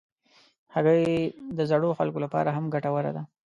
[0.73, 1.03] هګۍ
[1.57, 3.23] د زړو خلکو لپاره هم ګټوره ده.